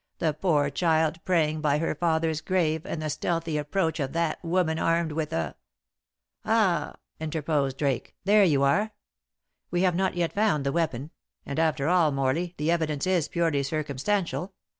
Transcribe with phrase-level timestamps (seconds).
[0.17, 4.79] "The poor child praying by her father's grave, and the stealthy approach of that woman
[4.79, 5.53] armed with a"
[6.43, 8.93] "Ah!" interposed Drake, "there you are.
[9.69, 11.11] We have not yet found the weapon;
[11.45, 14.55] and after all, Morley, the evidence is purely circumstantial.